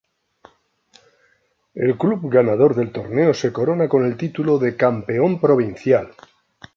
[1.75, 6.11] El club ganador del torneo se corona con el título de "Campeón Provincial".